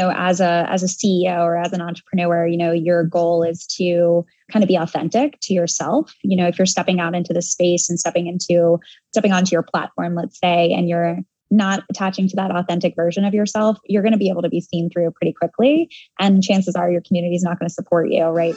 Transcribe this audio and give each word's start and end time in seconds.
know, 0.00 0.12
as 0.14 0.40
a 0.40 0.66
as 0.70 0.82
a 0.82 0.86
CEO 0.86 1.38
or 1.44 1.56
as 1.56 1.72
an 1.72 1.80
entrepreneur, 1.80 2.46
you 2.46 2.56
know, 2.56 2.72
your 2.72 3.04
goal 3.04 3.42
is 3.42 3.66
to 3.78 4.24
kind 4.50 4.62
of 4.62 4.68
be 4.68 4.76
authentic 4.76 5.38
to 5.42 5.54
yourself. 5.54 6.14
You 6.22 6.36
know, 6.36 6.46
if 6.46 6.58
you're 6.58 6.66
stepping 6.66 7.00
out 7.00 7.14
into 7.14 7.32
the 7.32 7.42
space 7.42 7.88
and 7.88 7.98
stepping 7.98 8.26
into 8.26 8.78
stepping 9.12 9.32
onto 9.32 9.52
your 9.52 9.62
platform, 9.62 10.14
let's 10.14 10.38
say, 10.38 10.72
and 10.72 10.88
you're 10.88 11.18
not 11.50 11.84
attaching 11.90 12.28
to 12.28 12.36
that 12.36 12.50
authentic 12.50 12.94
version 12.96 13.24
of 13.24 13.34
yourself, 13.34 13.78
you're 13.86 14.02
going 14.02 14.12
to 14.12 14.18
be 14.18 14.28
able 14.28 14.42
to 14.42 14.48
be 14.48 14.60
seen 14.60 14.90
through 14.90 15.12
pretty 15.12 15.32
quickly. 15.32 15.88
And 16.18 16.42
chances 16.42 16.74
are 16.74 16.90
your 16.90 17.02
community 17.06 17.36
is 17.36 17.42
not 17.42 17.58
going 17.58 17.68
to 17.68 17.74
support 17.74 18.10
you, 18.10 18.24
right? 18.24 18.56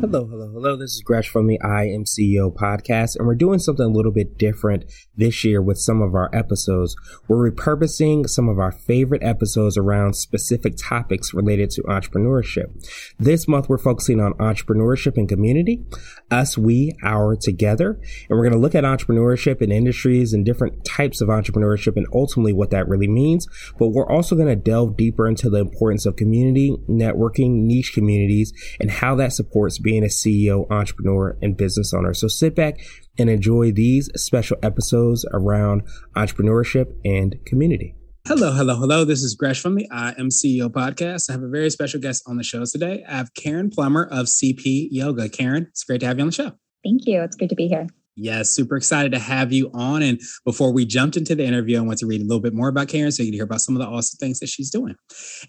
Hello, 0.00 0.24
hello, 0.24 0.48
hello. 0.48 0.76
This 0.76 0.92
is 0.92 1.02
Gresh 1.02 1.28
from 1.28 1.46
the 1.46 1.60
I 1.60 1.84
Am 1.84 2.04
CEO 2.04 2.50
podcast, 2.50 3.16
and 3.16 3.26
we're 3.26 3.34
doing 3.34 3.58
something 3.58 3.84
a 3.84 3.90
little 3.90 4.10
bit 4.10 4.38
different 4.38 4.90
this 5.14 5.44
year 5.44 5.60
with 5.60 5.76
some 5.76 6.00
of 6.00 6.14
our 6.14 6.30
episodes. 6.34 6.96
We're 7.28 7.50
repurposing 7.50 8.26
some 8.26 8.48
of 8.48 8.58
our 8.58 8.72
favorite 8.72 9.22
episodes 9.22 9.76
around 9.76 10.14
specific 10.14 10.76
topics 10.78 11.34
related 11.34 11.68
to 11.72 11.82
entrepreneurship. 11.82 12.72
This 13.18 13.46
month, 13.46 13.68
we're 13.68 13.76
focusing 13.76 14.20
on 14.20 14.32
entrepreneurship 14.38 15.18
and 15.18 15.28
community, 15.28 15.84
us, 16.30 16.56
we, 16.56 16.96
our, 17.04 17.36
together, 17.36 18.00
and 18.30 18.38
we're 18.38 18.48
going 18.48 18.54
to 18.54 18.58
look 18.58 18.74
at 18.74 18.84
entrepreneurship 18.84 19.60
and 19.60 19.70
industries 19.70 20.32
and 20.32 20.46
different 20.46 20.82
types 20.82 21.20
of 21.20 21.28
entrepreneurship 21.28 21.98
and 21.98 22.06
ultimately 22.14 22.54
what 22.54 22.70
that 22.70 22.88
really 22.88 23.08
means. 23.08 23.46
But 23.78 23.88
we're 23.88 24.10
also 24.10 24.34
going 24.34 24.48
to 24.48 24.56
delve 24.56 24.96
deeper 24.96 25.28
into 25.28 25.50
the 25.50 25.58
importance 25.58 26.06
of 26.06 26.16
community, 26.16 26.74
networking, 26.88 27.64
niche 27.66 27.92
communities, 27.92 28.54
and 28.80 28.90
how 28.90 29.14
that 29.16 29.34
supports 29.34 29.78
being 29.90 30.04
a 30.04 30.06
CEO, 30.06 30.70
entrepreneur, 30.70 31.36
and 31.42 31.56
business 31.56 31.92
owner. 31.92 32.14
So 32.14 32.28
sit 32.28 32.54
back 32.54 32.78
and 33.18 33.28
enjoy 33.28 33.72
these 33.72 34.08
special 34.14 34.56
episodes 34.62 35.26
around 35.32 35.82
entrepreneurship 36.14 36.92
and 37.04 37.34
community. 37.44 37.96
Hello, 38.28 38.52
hello, 38.52 38.76
hello. 38.76 39.04
This 39.04 39.24
is 39.24 39.34
Gresh 39.34 39.60
from 39.60 39.74
the 39.74 39.90
I 39.90 40.10
Am 40.16 40.28
CEO 40.28 40.68
podcast. 40.68 41.28
I 41.28 41.32
have 41.32 41.42
a 41.42 41.48
very 41.48 41.70
special 41.70 41.98
guest 41.98 42.22
on 42.28 42.36
the 42.36 42.44
show 42.44 42.64
today. 42.64 43.02
I 43.08 43.16
have 43.16 43.34
Karen 43.34 43.68
Plummer 43.68 44.04
of 44.04 44.26
CP 44.26 44.86
Yoga. 44.92 45.28
Karen, 45.28 45.66
it's 45.70 45.82
great 45.82 45.98
to 46.02 46.06
have 46.06 46.18
you 46.18 46.22
on 46.22 46.28
the 46.28 46.34
show. 46.34 46.52
Thank 46.84 47.06
you. 47.06 47.22
It's 47.22 47.34
good 47.34 47.48
to 47.48 47.56
be 47.56 47.66
here. 47.66 47.88
Yes, 48.16 48.50
super 48.50 48.76
excited 48.76 49.12
to 49.12 49.18
have 49.18 49.52
you 49.52 49.70
on. 49.72 50.02
And 50.02 50.20
before 50.44 50.72
we 50.72 50.84
jumped 50.84 51.16
into 51.16 51.34
the 51.34 51.44
interview, 51.44 51.78
I 51.78 51.82
want 51.82 51.98
to 52.00 52.06
read 52.06 52.20
a 52.20 52.24
little 52.24 52.40
bit 52.40 52.52
more 52.52 52.68
about 52.68 52.88
Karen 52.88 53.12
so 53.12 53.22
you 53.22 53.28
can 53.28 53.34
hear 53.34 53.44
about 53.44 53.60
some 53.60 53.76
of 53.76 53.80
the 53.80 53.88
awesome 53.88 54.18
things 54.18 54.40
that 54.40 54.48
she's 54.48 54.68
doing. 54.68 54.96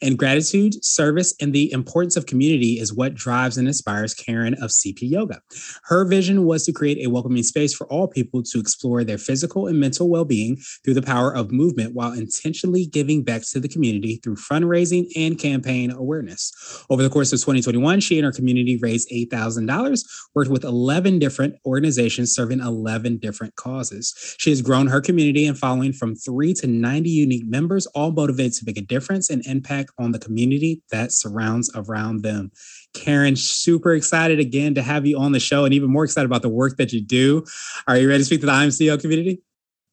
And 0.02 0.18
gratitude, 0.18 0.84
service, 0.86 1.34
and 1.42 1.54
the 1.54 1.72
importance 1.72 2.16
of 2.16 2.28
community 2.28 2.80
is 2.80 2.94
what 2.94 3.16
drives 3.16 3.58
and 3.58 3.68
inspires 3.68 4.14
Karen 4.14 4.54
of 4.56 4.70
CP 4.70 5.00
Yoga. 5.02 5.42
Her 5.86 6.06
vision 6.06 6.46
was 6.46 6.66
to 6.66 6.72
create 6.72 7.04
a 7.04 7.10
welcoming 7.10 7.44
space 7.44 7.74
for 7.74 7.88
all 7.88 8.08
people 8.08 8.44
to 8.44 8.60
explore 8.60 9.04
their 9.04 9.18
physical 9.18 9.68
and 9.68 9.80
mental 9.80 10.08
well 10.08 10.26
being 10.26 10.58
through 10.86 10.94
the 10.94 11.02
power 11.02 11.36
of 11.36 11.52
movement 11.52 11.96
while 11.96 12.14
intentionally 12.14 12.86
giving 12.86 13.24
back 13.24 13.42
to 13.50 13.60
the 13.60 13.68
community 13.68 14.20
through 14.24 14.36
fundraising 14.36 15.08
and 15.16 15.40
campaign 15.40 15.92
awareness. 15.92 16.86
Over 16.90 17.02
the 17.02 17.10
course 17.10 17.34
of 17.34 17.40
2021, 17.40 18.00
she 18.02 18.20
and 18.20 18.26
her 18.26 18.32
community 18.32 18.78
raised 18.78 19.10
$8,000, 19.10 20.04
worked 20.36 20.52
with 20.52 20.64
11 20.64 21.18
different 21.18 21.56
organizations 21.66 22.34
serving 22.34 22.51
11 22.60 23.18
different 23.18 23.56
causes. 23.56 24.36
She 24.40 24.50
has 24.50 24.62
grown 24.62 24.88
her 24.88 25.00
community 25.00 25.46
and 25.46 25.58
following 25.58 25.94
from 25.94 26.16
three 26.16 26.54
to 26.56 26.68
90 26.68 27.10
unique 27.10 27.46
members, 27.46 27.86
all 27.88 28.12
motivated 28.12 28.54
to 28.54 28.66
make 28.66 28.78
a 28.78 28.82
difference 28.82 29.30
and 29.30 29.46
impact 29.46 29.92
on 29.98 30.12
the 30.12 30.20
community 30.20 30.82
that 30.92 31.12
surrounds 31.12 31.72
around 31.76 32.24
them. 32.24 32.52
Karen, 32.94 33.36
super 33.36 33.94
excited 33.94 34.40
again 34.40 34.76
to 34.76 34.82
have 34.82 35.06
you 35.06 35.18
on 35.18 35.32
the 35.32 35.40
show 35.40 35.64
and 35.64 35.74
even 35.74 35.90
more 35.90 36.04
excited 36.04 36.26
about 36.26 36.42
the 36.42 36.50
work 36.50 36.78
that 36.78 36.92
you 36.92 37.02
do. 37.02 37.46
Are 37.88 37.98
you 37.98 38.10
ready 38.10 38.20
to 38.20 38.26
speak 38.26 38.42
to 38.42 38.48
the 38.48 38.52
I 38.52 38.64
Am 38.64 38.70
CEO 38.70 39.00
community? 39.00 39.42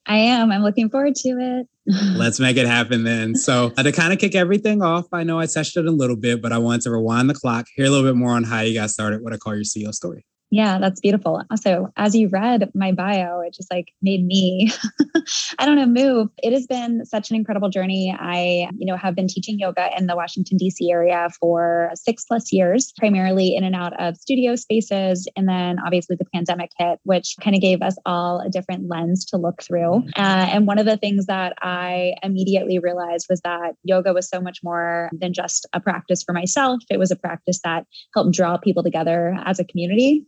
I 0.08 0.16
am. 0.16 0.50
I'm 0.50 0.62
looking 0.62 0.88
forward 0.88 1.14
to 1.16 1.28
it. 1.28 1.68
Let's 2.16 2.40
make 2.40 2.56
it 2.56 2.66
happen 2.66 3.04
then. 3.04 3.34
So, 3.34 3.72
uh, 3.76 3.82
to 3.82 3.92
kind 3.92 4.12
of 4.12 4.18
kick 4.18 4.34
everything 4.34 4.82
off, 4.82 5.06
I 5.12 5.22
know 5.22 5.38
I 5.38 5.46
touched 5.46 5.76
it 5.76 5.84
a 5.84 5.90
little 5.90 6.16
bit, 6.16 6.40
but 6.40 6.50
I 6.50 6.58
want 6.58 6.82
to 6.82 6.90
rewind 6.90 7.28
the 7.28 7.34
clock, 7.34 7.66
hear 7.74 7.86
a 7.86 7.90
little 7.90 8.08
bit 8.08 8.16
more 8.16 8.32
on 8.32 8.42
how 8.42 8.60
you 8.60 8.74
got 8.74 8.90
started, 8.90 9.22
what 9.22 9.34
I 9.34 9.36
call 9.36 9.54
your 9.54 9.64
CEO 9.64 9.92
story. 9.94 10.24
Yeah, 10.50 10.78
that's 10.78 11.00
beautiful. 11.00 11.42
Also, 11.50 11.92
as 11.96 12.14
you 12.14 12.28
read 12.28 12.70
my 12.74 12.90
bio, 12.92 13.40
it 13.40 13.54
just 13.54 13.70
like 13.70 13.92
made 14.00 14.24
me, 14.24 14.72
I 15.58 15.66
don't 15.66 15.76
know, 15.76 15.86
move. 15.86 16.28
It 16.42 16.52
has 16.54 16.66
been 16.66 17.04
such 17.04 17.28
an 17.28 17.36
incredible 17.36 17.68
journey. 17.68 18.16
I, 18.18 18.70
you 18.78 18.86
know, 18.86 18.96
have 18.96 19.14
been 19.14 19.28
teaching 19.28 19.58
yoga 19.58 19.90
in 19.96 20.06
the 20.06 20.16
Washington, 20.16 20.56
D.C. 20.56 20.90
area 20.90 21.28
for 21.38 21.90
six 21.94 22.24
plus 22.24 22.50
years, 22.50 22.92
primarily 22.96 23.54
in 23.54 23.62
and 23.62 23.74
out 23.74 23.98
of 24.00 24.16
studio 24.16 24.56
spaces. 24.56 25.28
And 25.36 25.48
then 25.48 25.78
obviously 25.84 26.16
the 26.16 26.24
pandemic 26.32 26.70
hit, 26.78 26.98
which 27.04 27.34
kind 27.42 27.54
of 27.54 27.60
gave 27.60 27.82
us 27.82 27.96
all 28.06 28.40
a 28.40 28.48
different 28.48 28.88
lens 28.88 29.26
to 29.26 29.36
look 29.36 29.62
through. 29.62 29.80
Mm-hmm. 29.80 30.08
Uh, 30.16 30.46
and 30.50 30.66
one 30.66 30.78
of 30.78 30.86
the 30.86 30.96
things 30.96 31.26
that 31.26 31.52
I 31.60 32.14
immediately 32.22 32.78
realized 32.78 33.26
was 33.28 33.42
that 33.42 33.74
yoga 33.84 34.14
was 34.14 34.28
so 34.28 34.40
much 34.40 34.60
more 34.62 35.10
than 35.12 35.34
just 35.34 35.66
a 35.74 35.80
practice 35.80 36.22
for 36.22 36.32
myself. 36.32 36.82
It 36.90 36.98
was 36.98 37.10
a 37.10 37.16
practice 37.16 37.60
that 37.64 37.84
helped 38.14 38.32
draw 38.32 38.56
people 38.56 38.82
together 38.82 39.36
as 39.44 39.60
a 39.60 39.64
community. 39.64 40.24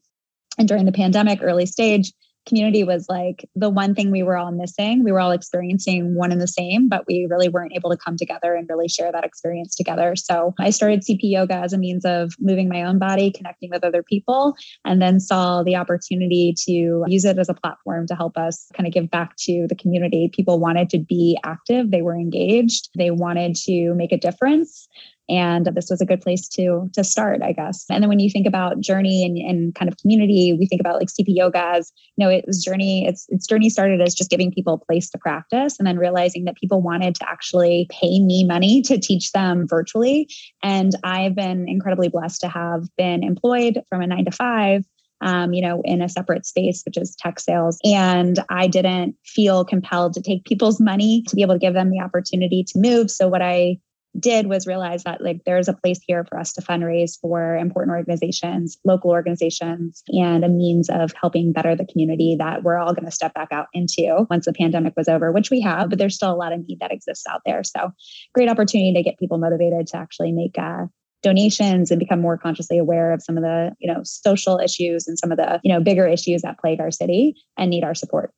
And 0.59 0.69
during 0.69 0.85
the 0.85 0.93
pandemic, 0.93 1.41
early 1.43 1.67
stage, 1.67 2.13
community 2.47 2.85
was 2.85 3.07
like 3.09 3.49
the 3.55 3.71
one 3.71 3.95
thing 3.95 4.11
we 4.11 4.23
were 4.23 4.37
all 4.37 4.51
missing. 4.51 5.05
We 5.05 5.13
were 5.13 5.21
all 5.21 5.31
experiencing 5.31 6.15
one 6.15 6.33
and 6.33 6.41
the 6.41 6.49
same, 6.49 6.89
but 6.89 7.05
we 7.07 7.27
really 7.29 7.49
weren't 7.49 7.73
able 7.75 7.91
to 7.91 7.97
come 7.97 8.17
together 8.17 8.55
and 8.55 8.69
really 8.69 8.89
share 8.89 9.13
that 9.13 9.25
experience 9.25 9.75
together. 9.75 10.17
So 10.17 10.55
I 10.59 10.71
started 10.71 11.03
CP 11.03 11.21
Yoga 11.23 11.55
as 11.55 11.73
a 11.73 11.79
means 11.79 12.05
of 12.05 12.33
moving 12.41 12.69
my 12.69 12.83
own 12.83 12.99
body, 12.99 13.31
connecting 13.31 13.71
with 13.71 13.85
other 13.85 14.03
people, 14.03 14.55
and 14.85 15.01
then 15.01 15.21
saw 15.21 15.63
the 15.63 15.77
opportunity 15.77 16.55
to 16.67 17.05
use 17.07 17.25
it 17.25 17.39
as 17.39 17.49
a 17.49 17.55
platform 17.55 18.07
to 18.09 18.15
help 18.15 18.37
us 18.37 18.67
kind 18.75 18.87
of 18.87 18.93
give 18.93 19.11
back 19.11 19.37
to 19.41 19.67
the 19.69 19.77
community. 19.77 20.31
People 20.35 20.59
wanted 20.59 20.91
to 20.91 20.99
be 20.99 21.39
active, 21.45 21.91
they 21.91 22.03
were 22.03 22.17
engaged, 22.17 22.89
they 22.97 23.11
wanted 23.11 23.55
to 23.67 23.95
make 23.95 24.13
a 24.13 24.19
difference 24.19 24.89
and 25.31 25.67
this 25.67 25.89
was 25.89 26.01
a 26.01 26.07
good 26.07 26.21
place 26.21 26.49
to 26.49 26.91
to 26.93 27.05
start 27.05 27.41
i 27.43 27.53
guess 27.53 27.87
and 27.89 28.03
then 28.03 28.09
when 28.09 28.19
you 28.19 28.29
think 28.29 28.47
about 28.47 28.81
journey 28.81 29.25
and, 29.25 29.39
and 29.39 29.75
kind 29.75 29.91
of 29.91 29.97
community 29.99 30.55
we 30.59 30.67
think 30.67 30.81
about 30.81 30.97
like 30.97 31.09
cp 31.09 31.27
yoga 31.29 31.65
as 31.75 31.93
you 32.17 32.25
know 32.25 32.31
it 32.31 32.45
was 32.47 32.63
journey 32.63 33.07
it's 33.07 33.27
its 33.29 33.47
journey 33.47 33.71
started 33.71 34.01
as 34.01 34.15
just 34.15 34.31
giving 34.31 34.53
people 34.53 34.75
a 34.75 34.85
place 34.85 35.09
to 35.09 35.19
practice 35.19 35.79
and 35.79 35.87
then 35.87 35.99
realizing 35.99 36.45
that 36.45 36.57
people 36.57 36.83
wanted 36.83 37.15
to 37.15 37.29
actually 37.31 37.87
pay 37.91 38.21
me 38.21 38.45
money 38.45 38.83
to 38.83 38.99
teach 38.99 39.33
them 39.33 39.67
virtually 39.69 40.29
and 40.63 40.97
i've 41.05 41.35
been 41.35 41.69
incredibly 41.69 42.09
blessed 42.09 42.41
to 42.41 42.49
have 42.49 42.85
been 42.99 43.23
employed 43.23 43.81
from 43.89 44.03
a 44.03 44.07
nine 44.07 44.25
to 44.25 44.33
five 44.33 44.85
um, 45.23 45.53
you 45.53 45.61
know, 45.61 45.83
in 45.85 46.01
a 46.01 46.09
separate 46.09 46.47
space, 46.47 46.83
which 46.87 46.97
is 46.97 47.15
tech 47.15 47.39
sales. 47.39 47.79
And 47.85 48.39
I 48.49 48.67
didn't 48.67 49.17
feel 49.27 49.67
compelled 49.67 50.15
to 50.15 50.23
take 50.23 50.45
people's 50.45 50.81
money 50.81 51.23
to 51.29 51.37
be 51.37 51.43
able 51.43 51.55
to 51.55 51.59
give 51.59 51.75
them 51.75 51.91
the 51.91 52.01
opportunity 52.01 52.65
to 52.69 52.79
move. 52.79 53.11
So 53.11 53.29
what 53.29 53.43
I 53.43 53.79
did 54.19 54.47
was 54.47 54.67
realize 54.67 55.05
that 55.05 55.23
like 55.23 55.43
there's 55.45 55.69
a 55.69 55.73
place 55.73 56.01
here 56.07 56.25
for 56.25 56.39
us 56.39 56.53
to 56.55 56.63
fundraise 56.63 57.19
for 57.21 57.57
important 57.57 57.95
organizations, 57.95 58.79
local 58.85 59.11
organizations, 59.11 60.03
and 60.09 60.45
a 60.45 60.49
means 60.49 60.89
of 60.91 61.13
helping 61.21 61.53
better 61.53 61.77
the 61.77 61.87
community 61.87 62.37
that 62.39 62.63
we're 62.63 62.79
all 62.79 62.93
going 62.93 63.05
to 63.05 63.13
step 63.13 63.35
back 63.35 63.49
out 63.53 63.69
into 63.73 64.27
once 64.29 64.47
the 64.47 64.53
pandemic 64.53 64.95
was 64.97 65.09
over, 65.09 65.31
which 65.31 65.51
we 65.51 65.61
have, 65.61 65.91
but 65.91 65.99
there's 65.99 66.17
still 66.17 66.33
a 66.33 66.35
lot 66.35 66.53
of 66.53 66.67
need 66.67 66.81
that 66.81 66.93
exists 66.93 67.25
out 67.29 67.43
there. 67.47 67.63
So 67.63 67.93
great 68.35 68.49
opportunity 68.49 68.93
to 68.95 69.03
get 69.03 69.19
people 69.19 69.39
motivated 69.39 69.87
to 69.89 69.97
actually 69.97 70.33
make 70.33 70.59
uh, 70.59 70.87
donations 71.23 71.91
and 71.91 72.01
become 72.01 72.21
more 72.21 72.39
consciously 72.39 72.79
aware 72.79 73.13
of 73.13 73.23
some 73.23 73.37
of 73.37 73.43
the 73.43 73.73
you 73.79 73.93
know 73.93 74.01
social 74.05 74.59
issues 74.59 75.07
and 75.07 75.19
some 75.19 75.31
of 75.31 75.37
the 75.37 75.61
you 75.63 75.73
know 75.73 75.81
bigger 75.81 76.07
issues 76.07 76.43
that 76.43 76.59
plague 76.59 76.81
our 76.81 76.91
city 76.91 77.35
and 77.59 77.71
need 77.71 77.85
our 77.85 77.95
support 77.95 78.33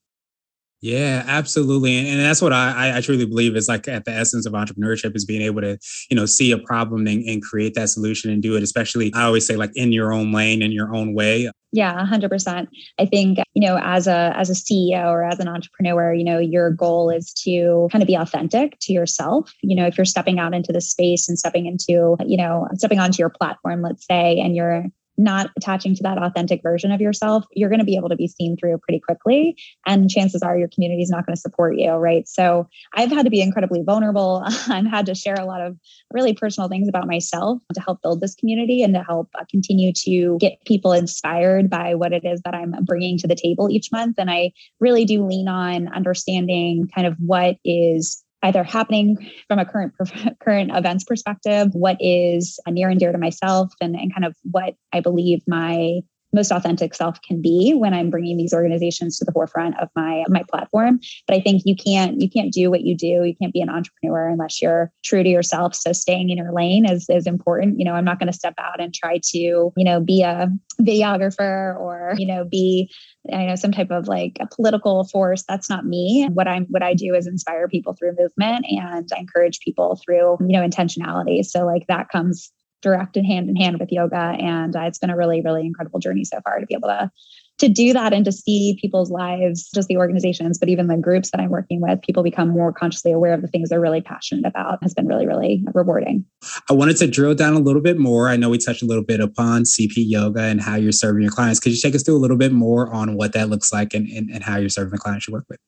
yeah, 0.83 1.23
absolutely. 1.29 1.97
And, 1.97 2.09
and 2.09 2.21
that's 2.21 2.43
what 2.43 2.53
I, 2.53 2.97
I 2.97 3.01
truly 3.01 3.25
believe 3.25 3.55
is 3.55 3.69
like 3.69 3.87
at 3.87 4.05
the 4.05 4.11
essence 4.11 4.47
of 4.47 4.53
entrepreneurship 4.53 5.15
is 5.15 5.25
being 5.25 5.41
able 5.43 5.61
to, 5.61 5.79
you 6.11 6.17
know, 6.17 6.27
see 6.27 6.51
a 6.51 6.59
problem 6.59 7.07
and, 7.07 7.25
and 7.25 7.41
create 7.41 7.75
that 7.75 7.89
solution 7.89 8.33
and 8.33 8.43
do 8.43 8.57
it, 8.57 8.65
especially 8.65 9.13
I 9.15 9.23
always 9.23 9.47
say 9.47 9.55
like 9.55 9.71
in 9.77 9.93
your 9.93 10.13
own 10.13 10.33
lane, 10.33 10.61
in 10.61 10.73
your 10.73 10.93
own 10.93 11.15
way. 11.15 11.49
Yeah, 11.71 12.05
100%. 12.05 12.67
I 12.99 13.07
think, 13.07 13.39
you 13.55 13.67
know, 13.67 13.79
as 13.81 14.09
a 14.09 14.35
as 14.37 14.51
a 14.51 14.55
CEO 14.55 15.07
or 15.07 15.23
as 15.23 15.39
an 15.39 15.47
entrepreneur, 15.47 16.13
you 16.13 16.25
know, 16.25 16.41
your 16.41 16.71
goal 16.73 17.11
is 17.11 17.33
to 17.45 17.89
kind 17.93 18.03
of 18.03 18.09
be 18.09 18.17
authentic 18.17 18.77
to 18.81 18.93
yourself. 18.93 19.55
You 19.63 19.77
know, 19.77 19.87
if 19.87 19.97
you're 19.97 20.05
stepping 20.05 20.41
out 20.41 20.53
into 20.53 20.73
the 20.73 20.81
space 20.81 21.29
and 21.29 21.39
stepping 21.39 21.67
into, 21.67 22.17
you 22.27 22.37
know, 22.37 22.67
stepping 22.75 22.99
onto 22.99 23.21
your 23.21 23.31
platform, 23.31 23.83
let's 23.83 24.05
say, 24.05 24.41
and 24.41 24.57
you're 24.57 24.87
not 25.17 25.51
attaching 25.57 25.95
to 25.95 26.03
that 26.03 26.19
authentic 26.19 26.63
version 26.63 26.91
of 26.91 27.01
yourself, 27.01 27.45
you're 27.53 27.69
going 27.69 27.79
to 27.79 27.85
be 27.85 27.97
able 27.97 28.09
to 28.09 28.17
be 28.17 28.29
seen 28.29 28.57
through 28.57 28.79
pretty 28.79 29.01
quickly. 29.01 29.57
And 29.87 30.11
chances 30.11 30.43
are 30.43 30.59
your 30.59 30.69
community 30.69 31.03
is 31.03 31.11
not 31.11 31.27
going 31.27 31.35
to 31.35 31.41
support 31.41 31.77
you, 31.77 31.93
right? 31.93 32.27
So 32.29 32.69
I've 32.95 33.11
had 33.11 33.25
to 33.25 33.31
be 33.31 33.41
incredibly 33.41 33.83
vulnerable. 33.83 34.43
I've 34.69 34.87
had 34.87 35.07
to 35.07 35.15
share 35.15 35.35
a 35.35 35.45
lot 35.45 35.61
of 35.61 35.77
really 36.13 36.33
personal 36.33 36.69
things 36.69 36.89
about 36.89 37.07
myself 37.07 37.61
to 37.75 37.81
help 37.81 38.03
build 38.03 38.21
this 38.21 38.35
community 38.35 38.83
and 38.83 38.95
to 38.95 39.03
help 39.03 39.29
uh, 39.39 39.45
continue 39.51 39.93
to 40.05 40.39
get 40.41 40.65
people 40.67 40.93
inspired 40.93 41.69
by 41.69 41.95
what 41.95 42.13
it 42.13 42.25
is 42.25 42.41
that 42.43 42.55
I'm 42.55 42.75
bringing 42.85 43.19
to 43.19 43.27
the 43.27 43.35
table 43.35 43.71
each 43.71 43.93
month. 43.93 44.17
And 44.19 44.31
I 44.31 44.53
really 44.81 45.05
do 45.05 45.27
lean 45.27 45.49
on 45.49 45.89
understanding 45.89 46.89
kind 46.95 47.07
of 47.07 47.17
what 47.19 47.57
is 47.65 48.22
either 48.43 48.65
happening 48.65 49.31
from 49.49 49.59
a 49.59 49.65
current 49.65 49.95
current 50.41 50.71
events 50.75 51.05
perspective, 51.05 51.69
what 51.73 51.97
is 52.01 52.59
uh, 52.67 52.71
near 52.71 52.89
and 52.89 53.01
dear 53.01 53.13
to 53.13 53.19
myself, 53.19 53.73
and, 53.81 53.95
and 53.95 54.13
kind 54.13 54.25
of 54.25 54.35
what 54.51 54.75
I 54.93 55.01
believe 55.01 55.43
my 55.47 56.01
most 56.33 56.51
authentic 56.51 56.95
self 56.95 57.21
can 57.23 57.43
be 57.43 57.75
when 57.75 57.95
I'm 57.95 58.11
bringing 58.11 58.37
these 58.37 58.55
organizations 58.55 59.19
to 59.19 59.25
the 59.25 59.33
forefront 59.33 59.79
of 59.81 59.89
my 59.95 60.25
my 60.29 60.43
platform. 60.51 61.01
But 61.27 61.37
I 61.37 61.41
think 61.41 61.63
you 61.65 61.77
can't 61.77 62.21
you 62.21 62.31
can't 62.31 62.53
do 62.53 62.71
what 62.71 62.83
you 62.83 62.97
do. 62.97 63.25
You 63.25 63.35
can't 63.41 63.53
be 63.53 63.61
an 63.61 63.69
entrepreneur 63.69 64.29
unless 64.29 64.63
you're 64.63 64.91
true 65.05 65.23
to 65.23 65.29
yourself. 65.29 65.75
So 65.75 65.93
staying 65.93 66.31
in 66.31 66.39
your 66.39 66.53
lane 66.53 66.87
is 66.87 67.07
is 67.09 67.27
important. 67.27 67.79
You 67.79 67.85
know, 67.85 67.95
I'm 67.95 68.05
not 68.05 68.19
going 68.19 68.31
to 68.31 68.39
step 68.39 68.55
out 68.59 68.81
and 68.81 68.95
try 68.95 69.21
to 69.23 69.39
you 69.39 69.73
know 69.77 70.01
be 70.01 70.23
a 70.23 70.49
videographer 70.81 71.79
or 71.79 72.15
you 72.17 72.27
know 72.27 72.45
be 72.45 72.91
I 73.33 73.47
know 73.47 73.55
some 73.57 73.73
type 73.73 73.91
of 73.91 74.09
like 74.09 74.39
a 74.41 74.47
political 74.47 75.05
force. 75.05 75.45
That's 75.49 75.71
not 75.71 75.87
me. 75.87 76.29
What 76.33 76.49
I'm 76.49 76.65
what 76.67 76.83
I 76.83 76.95
do 76.95 77.15
is 77.15 77.27
inspire 77.27 77.69
people 77.69 77.95
through 77.95 78.17
movement 78.19 78.67
and 78.69 79.09
I 79.15 79.19
encourage 79.19 79.61
people 79.61 80.01
through 80.05 80.39
you 80.41 80.59
know 80.59 80.67
intentionality. 80.67 81.45
So 81.45 81.65
like 81.65 81.87
that 81.89 82.09
comes 82.09 82.51
direct 82.83 83.17
and 83.17 83.27
hand 83.27 83.49
in 83.49 83.57
hand 83.57 83.79
with 83.81 83.91
yoga. 83.91 84.37
And 84.39 84.77
uh, 84.77 84.83
it's 84.83 84.99
been 84.99 85.11
a 85.11 85.17
really, 85.17 85.41
really 85.41 85.65
incredible 85.65 86.01
journey 86.01 86.25
so 86.25 86.41
far 86.45 86.61
to 86.61 86.67
be 86.67 86.75
able 86.75 86.89
to 86.89 87.11
to 87.59 87.69
do 87.69 87.93
that 87.93 88.13
and 88.13 88.25
to 88.25 88.33
see 88.33 88.77
people's 88.81 89.11
lives, 89.11 89.71
just 89.73 89.87
the 89.87 89.97
organizations, 89.97 90.59
but 90.59 90.69
even 90.69 90.89
the 90.89 90.97
groups 90.97 91.31
that 91.31 91.41
I'm 91.41 91.51
working 91.51 91.81
with, 91.81 92.03
people 92.03 92.25
become 92.25 92.49
more 92.49 92.73
consciously 92.73 93.13
aware 93.13 93.35
of 93.35 93.41
the 93.41 93.47
things 93.47 93.69
they're 93.69 93.81
really 93.81 94.01
passionate 94.01 94.45
about 94.47 94.83
has 94.83 94.95
been 94.95 95.07
really, 95.07 95.27
really 95.27 95.65
rewarding. 95.73 96.25
I 96.69 96.73
wanted 96.73 96.97
to 96.97 97.07
drill 97.07 97.35
down 97.35 97.55
a 97.55 97.61
little 97.61 97.83
bit 97.83 97.99
more. 97.99 98.29
I 98.29 98.37
know 98.37 98.51
we 98.51 98.59
touched 98.59 98.83
a 98.83 98.87
little 98.87 99.05
bit 99.05 99.21
upon 99.21 99.63
CP 99.63 99.93
yoga 99.97 100.41
and 100.41 100.61
how 100.61 100.75
you're 100.75 100.91
serving 100.91 101.23
your 101.23 101.31
clients. 101.31 101.61
Could 101.61 101.73
you 101.73 101.81
take 101.81 101.95
us 101.95 102.03
through 102.03 102.17
a 102.17 102.19
little 102.19 102.37
bit 102.37 102.53
more 102.53 102.93
on 102.93 103.17
what 103.17 103.33
that 103.35 103.49
looks 103.49 103.73
like 103.73 103.95
and, 103.95 104.09
and, 104.09 104.29
and 104.31 104.43
how 104.43 104.57
you're 104.57 104.69
serving 104.69 104.91
the 104.93 104.99
clients 104.99 105.29
you 105.29 105.33
work 105.33 105.45
with? 105.49 105.61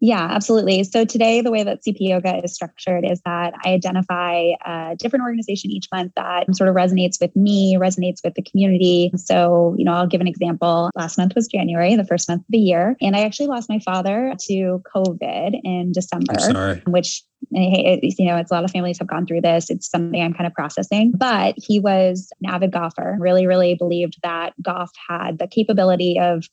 Yeah, 0.00 0.28
absolutely. 0.30 0.84
So 0.84 1.04
today, 1.04 1.40
the 1.40 1.50
way 1.50 1.64
that 1.64 1.82
CP 1.82 1.96
Yoga 1.98 2.40
is 2.44 2.54
structured 2.54 3.04
is 3.04 3.20
that 3.24 3.54
I 3.64 3.70
identify 3.70 4.52
a 4.64 4.94
different 4.96 5.24
organization 5.24 5.72
each 5.72 5.88
month 5.92 6.12
that 6.14 6.54
sort 6.54 6.68
of 6.68 6.76
resonates 6.76 7.20
with 7.20 7.34
me, 7.34 7.76
resonates 7.76 8.18
with 8.22 8.34
the 8.34 8.42
community. 8.42 9.10
So, 9.16 9.74
you 9.76 9.84
know, 9.84 9.92
I'll 9.92 10.06
give 10.06 10.20
an 10.20 10.28
example. 10.28 10.90
Last 10.94 11.18
month 11.18 11.34
was 11.34 11.48
January, 11.48 11.96
the 11.96 12.04
first 12.04 12.28
month 12.28 12.42
of 12.42 12.46
the 12.48 12.58
year, 12.58 12.96
and 13.00 13.16
I 13.16 13.22
actually 13.22 13.48
lost 13.48 13.68
my 13.68 13.80
father 13.80 14.34
to 14.48 14.82
COVID 14.94 15.60
in 15.64 15.90
December, 15.92 16.80
which 16.86 17.24
you 17.50 18.26
know, 18.26 18.36
it's 18.36 18.50
a 18.50 18.54
lot 18.54 18.64
of 18.64 18.70
families 18.70 18.98
have 18.98 19.08
gone 19.08 19.26
through 19.26 19.40
this. 19.40 19.70
It's 19.70 19.88
something 19.88 20.20
I'm 20.20 20.34
kind 20.34 20.46
of 20.46 20.54
processing. 20.54 21.12
But 21.16 21.54
he 21.56 21.80
was 21.80 22.30
an 22.42 22.50
avid 22.50 22.72
golfer, 22.72 23.16
really, 23.18 23.46
really 23.46 23.74
believed 23.74 24.18
that 24.22 24.52
golf 24.62 24.90
had 25.08 25.38
the 25.38 25.46
capability 25.46 26.18
of 26.20 26.44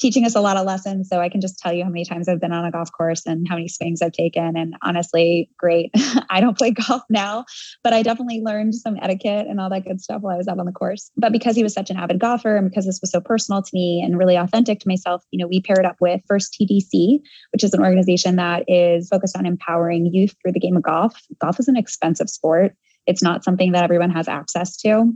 teaching 0.00 0.24
us 0.24 0.34
a 0.34 0.40
lot 0.40 0.56
of 0.56 0.66
lessons. 0.66 1.08
So 1.08 1.20
I 1.20 1.28
can 1.28 1.40
just 1.40 1.58
tell 1.58 1.72
you 1.72 1.84
how 1.84 1.90
many 1.90 2.04
times 2.04 2.28
I've 2.28 2.40
been 2.40 2.52
on 2.52 2.64
a 2.64 2.70
golf 2.70 2.90
course 2.90 3.26
and 3.26 3.46
how 3.48 3.54
many 3.54 3.68
swings 3.68 4.00
I've 4.00 4.12
taken. 4.12 4.56
And 4.56 4.74
honestly, 4.82 5.50
great. 5.58 5.90
I 6.30 6.40
don't 6.40 6.56
play 6.56 6.70
golf 6.70 7.02
now, 7.10 7.44
but 7.84 7.92
I 7.92 8.02
definitely 8.02 8.40
learned 8.40 8.74
some 8.74 8.96
etiquette 9.00 9.46
and 9.46 9.60
all 9.60 9.68
that 9.70 9.84
good 9.84 10.00
stuff 10.00 10.22
while 10.22 10.34
I 10.34 10.38
was 10.38 10.48
out 10.48 10.58
on 10.58 10.66
the 10.66 10.72
course. 10.72 11.10
But 11.16 11.32
because 11.32 11.54
he 11.54 11.62
was 11.62 11.74
such 11.74 11.90
an 11.90 11.98
avid 11.98 12.18
golfer 12.18 12.56
and 12.56 12.68
because 12.68 12.86
this 12.86 13.00
was 13.00 13.10
so 13.10 13.20
personal 13.20 13.62
to 13.62 13.70
me 13.72 14.02
and 14.04 14.18
really 14.18 14.36
authentic 14.36 14.80
to 14.80 14.88
myself, 14.88 15.22
you 15.30 15.38
know, 15.38 15.46
we 15.46 15.60
paired 15.60 15.84
up 15.84 15.96
with 16.00 16.22
First 16.26 16.54
Tee 16.54 16.66
DC, 16.66 17.20
which 17.52 17.62
is 17.62 17.74
an 17.74 17.80
organization 17.80 18.36
that 18.36 18.64
is 18.68 19.08
focused 19.08 19.36
on 19.36 19.44
empowering 19.44 20.06
youth 20.06 20.34
through 20.42 20.52
the 20.52 20.60
game 20.60 20.76
of 20.76 20.82
golf. 20.82 21.20
Golf 21.40 21.60
is 21.60 21.68
an 21.68 21.76
expensive 21.76 22.30
sport. 22.30 22.74
It's 23.06 23.22
not 23.22 23.44
something 23.44 23.72
that 23.72 23.84
everyone 23.84 24.10
has 24.10 24.28
access 24.28 24.76
to 24.78 25.12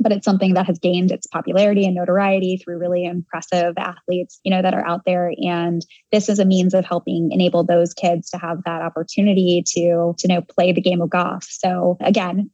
but 0.00 0.12
it's 0.12 0.24
something 0.24 0.54
that 0.54 0.66
has 0.66 0.78
gained 0.78 1.10
its 1.10 1.26
popularity 1.26 1.84
and 1.84 1.94
notoriety 1.94 2.56
through 2.56 2.78
really 2.78 3.04
impressive 3.04 3.74
athletes 3.76 4.40
you 4.44 4.50
know 4.50 4.62
that 4.62 4.74
are 4.74 4.86
out 4.86 5.02
there. 5.04 5.32
And 5.42 5.84
this 6.12 6.28
is 6.28 6.38
a 6.38 6.44
means 6.44 6.74
of 6.74 6.84
helping 6.84 7.30
enable 7.32 7.64
those 7.64 7.94
kids 7.94 8.30
to 8.30 8.38
have 8.38 8.64
that 8.64 8.82
opportunity 8.82 9.62
to 9.74 10.14
to 10.18 10.28
know 10.28 10.42
play 10.42 10.72
the 10.72 10.80
game 10.80 11.00
of 11.00 11.10
golf. 11.10 11.44
So 11.48 11.96
again 12.00 12.50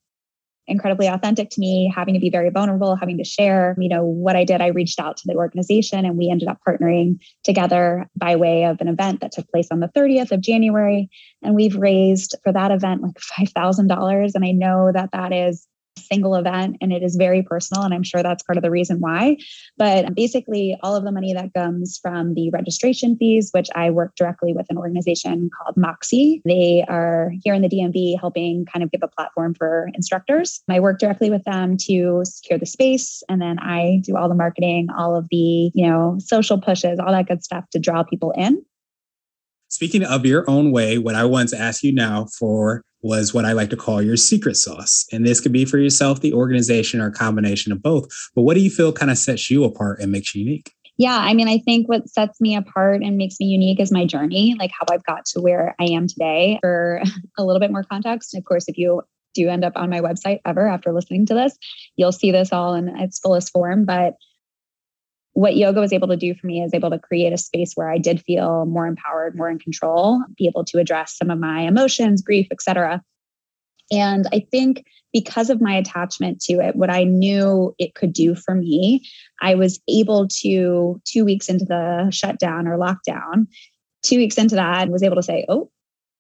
incredibly 0.69 1.09
authentic 1.09 1.51
to 1.51 1.61
me 1.61 1.93
having 1.93 2.15
to 2.15 2.21
be 2.21 2.31
very 2.31 2.49
vulnerable 2.49 2.95
having 2.95 3.19
to 3.19 3.25
share 3.25 3.75
you 3.79 3.89
know 3.89 4.05
what 4.05 4.37
i 4.37 4.45
did. 4.45 4.61
I 4.61 4.69
reached 4.69 5.01
out 5.01 5.17
to 5.19 5.25
the 5.27 5.35
organization 5.35 6.05
and 6.05 6.17
we 6.17 6.31
ended 6.31 6.49
up 6.49 6.59
partnering 6.67 7.19
together 7.43 8.07
by 8.17 8.37
way 8.37 8.65
of 8.65 8.81
an 8.81 8.89
event 8.89 9.21
that 9.21 9.33
took 9.33 9.49
place 9.49 9.69
on 9.73 9.81
the 9.81 9.89
30th 9.89 10.31
of 10.31 10.41
january. 10.41 11.09
And 11.43 11.55
we've 11.57 11.75
raised 11.75 12.37
for 12.45 12.53
that 12.53 12.71
event 12.71 13.03
like 13.03 13.49
$5000 13.49 14.31
and 14.35 14.45
i 14.45 14.53
know 14.53 14.93
that 14.95 15.11
that 15.13 15.33
is 15.33 15.67
single 15.97 16.35
event 16.35 16.77
and 16.81 16.93
it 16.93 17.03
is 17.03 17.17
very 17.17 17.43
personal. 17.43 17.85
And 17.85 17.95
I'm 17.95 18.03
sure 18.03 18.23
that's 18.23 18.43
part 18.43 18.57
of 18.57 18.63
the 18.63 18.71
reason 18.71 19.01
why. 19.01 19.37
But 19.77 20.15
basically, 20.15 20.77
all 20.83 20.97
of 20.97 21.05
the 21.05 21.13
money 21.13 21.33
that 21.33 21.53
comes 21.55 21.99
from 22.01 22.35
the 22.35 22.51
registration 22.51 23.17
fees, 23.17 23.51
which 23.53 23.69
I 23.75 23.91
work 23.91 24.15
directly 24.17 24.53
with 24.53 24.67
an 24.71 24.79
organization 24.79 25.51
called 25.57 25.77
Moxie, 25.77 26.43
they 26.45 26.85
are 26.89 27.33
here 27.43 27.55
in 27.55 27.63
the 27.63 27.69
DMV 27.69 28.19
helping 28.21 28.67
kind 28.67 28.83
of 28.83 28.91
give 28.91 29.03
a 29.03 29.09
platform 29.09 29.55
for 29.55 29.91
instructors. 29.95 30.63
I 30.69 30.81
work 30.81 30.99
directly 30.99 31.31
with 31.31 31.45
them 31.45 31.77
to 31.89 32.23
secure 32.25 32.59
the 32.59 32.67
space. 32.67 33.23
And 33.29 33.41
then 33.41 33.59
I 33.59 34.01
do 34.05 34.17
all 34.17 34.29
the 34.29 34.35
marketing, 34.35 34.89
all 34.97 35.17
of 35.17 35.29
the, 35.31 35.71
you 35.75 35.89
know, 35.89 36.19
social 36.19 36.61
pushes, 36.61 36.99
all 36.99 37.13
that 37.13 37.29
good 37.29 37.45
stuff 37.45 37.69
to 37.71 37.79
draw 37.79 38.03
people 38.03 38.33
in. 38.37 38.63
Speaking 39.83 40.05
of 40.05 40.25
your 40.25 40.49
own 40.49 40.71
way, 40.71 40.97
what 40.97 41.17
I 41.17 41.25
want 41.25 41.49
to 41.49 41.59
ask 41.59 41.83
you 41.83 41.93
now 41.93 42.29
for 42.39 42.85
was 43.03 43.35
what 43.35 43.45
I 43.45 43.51
like 43.51 43.69
to 43.71 43.77
call 43.77 44.01
your 44.01 44.17
secret 44.17 44.55
sauce. 44.55 45.05
And 45.11 45.27
this 45.27 45.41
could 45.41 45.51
be 45.51 45.65
for 45.65 45.77
yourself, 45.77 46.21
the 46.21 46.33
organization, 46.35 47.01
or 47.01 47.09
a 47.09 47.13
combination 47.13 47.73
of 47.73 47.83
both. 47.83 48.07
But 48.37 48.43
what 48.43 48.55
do 48.55 48.61
you 48.61 48.71
feel 48.71 48.93
kind 48.93 49.11
of 49.11 49.19
sets 49.19 49.51
you 49.51 49.65
apart 49.65 49.99
and 49.99 50.13
makes 50.13 50.37
you 50.37 50.45
unique? 50.45 50.71
Yeah, 50.99 51.17
I 51.17 51.35
mean, 51.35 51.49
I 51.49 51.59
think 51.59 51.89
what 51.89 52.09
sets 52.09 52.41
me 52.41 52.55
apart 52.55 53.03
and 53.03 53.17
makes 53.17 53.41
me 53.41 53.47
unique 53.47 53.81
is 53.81 53.91
my 53.91 54.07
journey, 54.07 54.55
like 54.57 54.71
how 54.71 54.87
I've 54.89 55.03
got 55.03 55.25
to 55.33 55.41
where 55.41 55.75
I 55.81 55.87
am 55.87 56.07
today. 56.07 56.59
For 56.61 57.03
a 57.37 57.45
little 57.45 57.59
bit 57.59 57.73
more 57.73 57.83
context, 57.83 58.37
of 58.37 58.45
course, 58.45 58.69
if 58.69 58.79
you 58.79 59.03
do 59.35 59.49
end 59.49 59.65
up 59.65 59.73
on 59.75 59.91
my 59.91 60.01
website 60.01 60.39
ever 60.47 60.69
after 60.69 60.93
listening 60.93 61.27
to 61.27 61.35
this, 61.35 61.59
you'll 61.97 62.13
see 62.13 62.31
this 62.31 62.53
all 62.53 62.75
in 62.75 62.89
its 63.01 63.19
fullest 63.19 63.51
form. 63.51 63.85
But 63.85 64.15
what 65.35 65.57
yoga 65.57 65.81
was 65.81 65.93
able 65.93 66.09
to 66.09 66.17
do 66.17 66.35
for 66.35 66.47
me 66.47 66.63
is 66.63 66.75
able 66.75 66.91
to 66.91 66.99
create 66.99 67.33
a 67.33 67.39
space 67.39 67.73
where 67.75 67.91
I 67.91 67.99
did 67.99 68.23
feel 68.23 68.67
more 68.67 68.87
empowered, 68.87 69.37
more 69.37 69.49
in 69.49 69.59
control, 69.59 70.23
be 70.37 70.47
able 70.47 70.65
to 70.67 70.79
address 70.79 71.17
some 71.17 71.31
of 71.31 71.39
my 71.39 71.63
emotions, 71.63 72.23
grief, 72.23 72.49
etc. 72.51 73.03
And 73.91 74.27
I 74.33 74.47
think 74.51 74.85
because 75.13 75.51
of 75.51 75.61
my 75.61 75.75
attachment 75.75 76.41
to 76.43 76.55
it, 76.55 76.77
what 76.77 76.91
I 76.91 77.05
knew 77.05 77.75
it 77.79 77.95
could 77.95 78.13
do 78.13 78.35
for 78.35 78.55
me, 78.55 79.07
I 79.41 79.55
was 79.55 79.81
able 79.89 80.29
to, 80.41 81.01
two 81.05 81.25
weeks 81.25 81.49
into 81.49 81.65
the 81.65 82.11
shutdown 82.11 82.67
or 82.67 82.79
lockdown, 82.79 83.47
two 84.03 84.17
weeks 84.17 84.39
into 84.39 84.55
that, 84.57 84.89
was 84.89 85.03
able 85.03 85.17
to 85.17 85.23
say, 85.23 85.45
oh, 85.49 85.71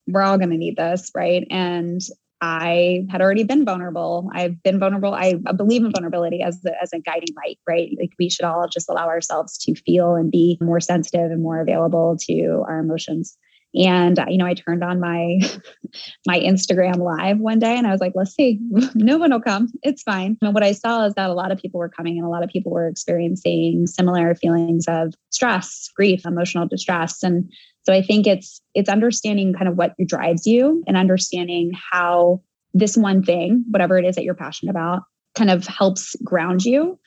we're 0.06 0.22
all 0.22 0.38
going 0.38 0.50
to 0.50 0.56
need 0.56 0.76
this, 0.76 1.10
right? 1.14 1.46
And 1.50 2.00
I 2.42 3.06
had 3.08 3.22
already 3.22 3.44
been 3.44 3.64
vulnerable. 3.64 4.28
I've 4.34 4.60
been 4.64 4.80
vulnerable. 4.80 5.14
I 5.14 5.34
believe 5.56 5.84
in 5.84 5.92
vulnerability 5.92 6.42
as 6.42 6.60
a, 6.66 6.72
as 6.82 6.92
a 6.92 6.98
guiding 6.98 7.34
light, 7.36 7.60
right? 7.68 7.90
Like 7.96 8.10
we 8.18 8.28
should 8.28 8.44
all 8.44 8.66
just 8.68 8.90
allow 8.90 9.06
ourselves 9.06 9.56
to 9.58 9.76
feel 9.76 10.16
and 10.16 10.28
be 10.28 10.58
more 10.60 10.80
sensitive 10.80 11.30
and 11.30 11.40
more 11.40 11.60
available 11.60 12.16
to 12.22 12.64
our 12.68 12.80
emotions. 12.80 13.38
And 13.76 14.18
uh, 14.18 14.26
you 14.28 14.38
know, 14.38 14.44
I 14.44 14.54
turned 14.54 14.82
on 14.82 14.98
my 14.98 15.38
my 16.26 16.40
Instagram 16.40 16.96
live 16.96 17.38
one 17.38 17.60
day 17.60 17.76
and 17.78 17.86
I 17.86 17.92
was 17.92 18.00
like, 18.00 18.12
let's 18.16 18.34
see, 18.34 18.58
no 18.96 19.18
one 19.18 19.30
will 19.30 19.40
come. 19.40 19.68
It's 19.84 20.02
fine. 20.02 20.36
And 20.42 20.52
what 20.52 20.64
I 20.64 20.72
saw 20.72 21.06
is 21.06 21.14
that 21.14 21.30
a 21.30 21.34
lot 21.34 21.52
of 21.52 21.58
people 21.58 21.78
were 21.78 21.88
coming 21.88 22.18
and 22.18 22.26
a 22.26 22.30
lot 22.30 22.42
of 22.42 22.50
people 22.50 22.72
were 22.72 22.88
experiencing 22.88 23.86
similar 23.86 24.34
feelings 24.34 24.86
of 24.88 25.14
stress, 25.30 25.88
grief, 25.96 26.26
emotional 26.26 26.66
distress. 26.66 27.22
And 27.22 27.48
so 27.84 27.92
I 27.92 28.02
think 28.02 28.26
it's 28.26 28.60
it's 28.74 28.88
understanding 28.88 29.54
kind 29.54 29.68
of 29.68 29.76
what 29.76 29.94
drives 30.06 30.46
you 30.46 30.82
and 30.86 30.96
understanding 30.96 31.72
how 31.90 32.40
this 32.74 32.96
one 32.96 33.22
thing, 33.22 33.64
whatever 33.70 33.98
it 33.98 34.04
is 34.04 34.14
that 34.14 34.24
you're 34.24 34.34
passionate 34.34 34.70
about, 34.70 35.02
kind 35.36 35.50
of 35.50 35.66
helps 35.66 36.16
ground 36.24 36.64
you. 36.64 36.98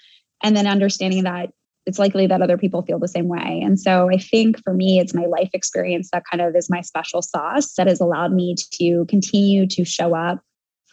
And 0.43 0.55
then 0.55 0.67
understanding 0.67 1.23
that 1.23 1.49
it's 1.85 1.99
likely 1.99 2.27
that 2.27 2.41
other 2.41 2.57
people 2.57 2.81
feel 2.81 2.99
the 2.99 3.07
same 3.07 3.27
way. 3.27 3.61
And 3.63 3.79
so 3.79 4.09
I 4.11 4.17
think 4.17 4.61
for 4.63 4.73
me, 4.73 4.99
it's 4.99 5.13
my 5.13 5.25
life 5.25 5.49
experience 5.53 6.09
that 6.11 6.23
kind 6.29 6.41
of 6.41 6.55
is 6.55 6.69
my 6.69 6.81
special 6.81 7.21
sauce 7.21 7.73
that 7.75 7.87
has 7.87 8.01
allowed 8.01 8.33
me 8.33 8.55
to 8.73 9.05
continue 9.07 9.67
to 9.67 9.85
show 9.85 10.15
up 10.15 10.41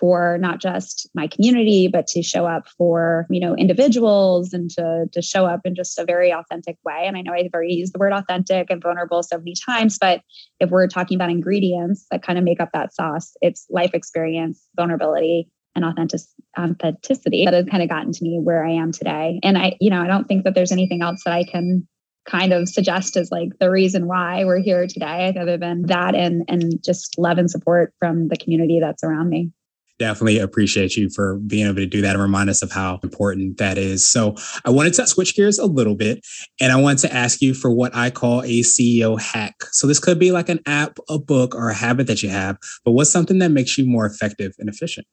for 0.03 0.37
not 0.41 0.61
just 0.61 1.09
my 1.15 1.29
community, 1.29 1.87
but 1.87 2.09
to 2.09 2.25
show 2.25 2.45
up 2.45 2.67
for, 2.77 3.25
you 3.31 3.39
know, 3.39 3.55
individuals 3.55 4.53
and 4.53 4.69
to, 4.69 5.07
to 5.13 5.23
show 5.23 5.47
up 5.47 5.61
in 5.65 5.77
just 5.77 5.97
a 5.97 6.05
very 6.05 6.33
authentic 6.33 6.77
way. 6.85 7.05
And 7.07 7.17
I 7.17 7.21
know 7.21 7.33
I've 7.33 7.55
already 7.55 7.75
used 7.75 7.95
the 7.95 8.01
word 8.01 8.13
authentic 8.13 8.69
and 8.69 8.83
vulnerable 8.83 9.23
so 9.23 9.39
many 9.39 9.55
times, 9.65 9.99
but 10.01 10.21
if 10.59 10.71
we're 10.71 10.89
talking 10.89 11.15
about 11.15 11.31
ingredients 11.31 12.05
that 12.11 12.25
kind 12.25 12.37
of 12.37 12.43
make 12.43 12.59
up 12.59 12.71
that 12.75 12.93
sauce, 12.93 13.37
it's 13.43 13.65
life 13.71 13.93
experience, 13.95 14.61
vulnerability, 14.75 15.49
and 15.77 15.85
authentic 15.85 16.21
authenticity 16.59 17.45
that 17.45 17.55
has 17.55 17.67
kind 17.67 17.85
of 17.85 17.89
gotten 17.89 18.11
to 18.11 18.25
me 18.25 18.41
where 18.43 18.67
I 18.67 18.73
am 18.73 18.91
today. 18.91 19.39
And 19.45 19.57
I, 19.57 19.77
you 19.81 19.89
know, 19.89 20.03
I 20.03 20.09
don't 20.09 20.27
think 20.27 20.43
that 20.43 20.57
there's 20.57 20.73
anything 20.73 21.01
else 21.01 21.23
that 21.25 21.33
I 21.33 21.45
can 21.45 21.87
kind 22.27 22.53
of 22.53 22.69
suggest 22.69 23.17
as 23.17 23.31
like 23.31 23.51
the 23.61 23.71
reason 23.71 24.09
why 24.09 24.45
we're 24.45 24.61
here 24.61 24.89
today, 24.89 25.33
other 25.41 25.57
than 25.57 25.83
that 25.87 26.17
and 26.17 26.43
and 26.49 26.83
just 26.85 27.19
love 27.19 27.39
and 27.39 27.51
support 27.51 27.95
from 28.01 28.27
the 28.27 28.37
community 28.37 28.81
that's 28.81 29.05
around 29.05 29.29
me 29.29 29.53
definitely 29.99 30.39
appreciate 30.39 30.97
you 30.97 31.09
for 31.11 31.39
being 31.39 31.67
able 31.67 31.77
to 31.77 31.87
do 31.87 32.01
that 32.03 32.15
and 32.15 32.23
remind 32.23 32.51
us 32.51 32.63
of 32.63 32.73
how 32.73 32.99
important 33.03 33.59
that 33.59 33.79
is. 33.79 34.07
So 34.07 34.35
I 34.65 34.71
wanted 34.71 34.95
to 34.95 35.07
switch 35.07 35.37
gears 35.37 35.59
a 35.59 35.67
little 35.67 35.95
bit 35.95 36.25
and 36.61 36.73
I 36.73 36.77
wanted 36.77 36.99
to 36.99 37.15
ask 37.15 37.41
you 37.41 37.55
for 37.55 37.71
what 37.71 37.95
I 37.95 38.11
call 38.11 38.43
a 38.43 38.61
CEO 38.61 39.21
hack. 39.21 39.55
So 39.73 39.87
this 39.87 39.99
could 39.99 40.19
be 40.19 40.33
like 40.33 40.49
an 40.49 40.61
app, 40.67 40.99
a 41.09 41.19
book, 41.19 41.55
or 41.55 41.69
a 41.69 41.75
habit 41.75 42.07
that 42.09 42.23
you 42.23 42.29
have, 42.31 42.57
but 42.85 42.93
what's 42.93 43.11
something 43.11 43.39
that 43.39 43.51
makes 43.51 43.79
you 43.79 43.87
more 43.87 44.07
effective 44.07 44.53
and 44.59 44.69
efficient? 44.69 45.07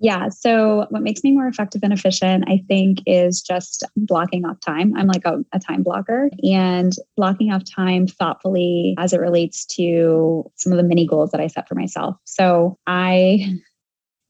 Yeah. 0.00 0.28
So, 0.28 0.86
what 0.90 1.02
makes 1.02 1.24
me 1.24 1.32
more 1.32 1.48
effective 1.48 1.82
and 1.82 1.92
efficient, 1.92 2.44
I 2.46 2.62
think, 2.68 2.98
is 3.06 3.42
just 3.42 3.84
blocking 3.96 4.44
off 4.44 4.60
time. 4.60 4.94
I'm 4.96 5.08
like 5.08 5.24
a, 5.24 5.44
a, 5.52 5.58
time 5.58 5.82
blocker 5.82 6.30
and 6.44 6.92
blocking 7.16 7.52
off 7.52 7.64
time 7.64 8.06
thoughtfully 8.06 8.94
as 8.98 9.12
it 9.12 9.20
relates 9.20 9.66
to 9.76 10.48
some 10.56 10.72
of 10.72 10.76
the 10.76 10.84
mini 10.84 11.04
goals 11.04 11.32
that 11.32 11.40
I 11.40 11.48
set 11.48 11.68
for 11.68 11.74
myself. 11.74 12.16
So, 12.24 12.78
I 12.86 13.58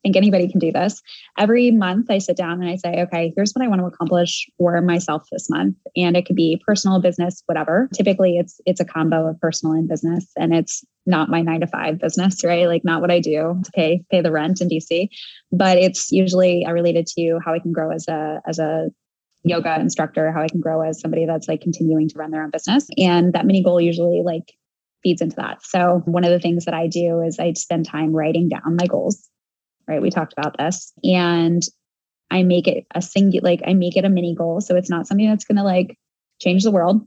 think 0.03 0.17
anybody 0.17 0.49
can 0.49 0.61
do 0.61 0.73
this. 0.73 1.03
Every 1.39 1.71
month, 1.71 2.11
I 2.11 2.19
sit 2.19 2.37
down 2.37 2.61
and 2.61 2.71
I 2.71 2.77
say, 2.77 3.03
okay, 3.03 3.33
here's 3.37 3.53
what 3.53 3.65
I 3.65 3.69
want 3.69 3.81
to 3.81 3.87
accomplish 3.87 4.49
for 4.59 4.81
myself 4.81 5.27
this 5.31 5.49
month, 5.51 5.77
and 5.97 6.17
it 6.17 6.27
could 6.27 6.37
be 6.37 6.63
personal, 6.67 7.01
business, 7.01 7.43
whatever. 7.47 7.89
Typically, 7.95 8.37
it's 8.37 8.61
it's 8.67 8.81
a 8.81 8.85
combo 8.85 9.29
of 9.29 9.41
personal 9.41 9.75
and 9.75 9.89
business, 9.89 10.31
and 10.37 10.55
it's 10.55 10.85
not 11.07 11.31
my 11.31 11.43
nine 11.43 11.61
to 11.61 11.67
five 11.67 11.99
business, 11.99 12.45
right? 12.45 12.67
Like 12.67 12.85
not 12.85 13.01
what 13.01 13.11
I 13.11 13.21
do 13.21 13.61
to 13.65 13.71
pay 13.75 14.05
pay 14.11 14.21
the 14.21 14.33
rent 14.33 14.61
in 14.61 14.69
DC, 14.69 15.09
but 15.53 15.79
it's 15.79 16.11
usually 16.13 16.65
related 16.71 17.07
to 17.19 17.39
how 17.45 17.55
I 17.55 17.59
can 17.59 17.73
grow 17.73 17.91
as 17.93 18.07
a 18.09 18.41
as 18.47 18.59
a 18.59 18.91
yoga 19.45 19.79
instructor, 19.81 20.33
how 20.33 20.43
I 20.43 20.49
can 20.49 20.61
grow 20.61 20.83
as 20.83 21.01
somebody 21.01 21.25
that's 21.25 21.49
like 21.49 21.61
continuing 21.61 22.09
to 22.09 22.19
run 22.19 22.31
their 22.31 22.43
own 22.43 22.51
business, 22.51 22.87
and 22.97 23.33
that 23.33 23.47
mini 23.47 23.63
goal 23.63 23.81
usually 23.81 24.23
like 24.25 24.55
feeds 25.03 25.23
into 25.23 25.37
that. 25.37 25.65
So 25.65 26.03
one 26.07 26.25
of 26.25 26.31
the 26.31 26.41
things 26.41 26.65
that 26.65 26.75
I 26.75 26.89
do 26.89 27.23
is 27.23 27.39
I 27.39 27.53
spend 27.53 27.87
time 27.87 28.13
writing 28.13 28.49
down 28.49 28.77
my 28.77 28.87
goals 28.87 29.28
right? 29.89 30.03
We 30.03 30.11
talked 30.11 30.35
about 30.37 30.57
this. 30.59 30.93
And 31.03 31.63
I 32.31 32.43
make 32.43 32.69
it 32.69 32.87
a 32.95 33.01
single, 33.01 33.41
like 33.43 33.63
I 33.67 33.75
make 33.75 33.97
it 33.97 34.05
a 34.05 34.11
mini 34.11 34.35
goal. 34.35 34.61
So 34.61 34.77
it's 34.77 34.91
not 34.91 35.07
something 35.07 35.29
that's 35.29 35.45
going 35.45 35.57
to 35.57 35.65
like 35.65 35.99
change 36.41 36.63
the 36.63 36.71
world, 36.71 37.07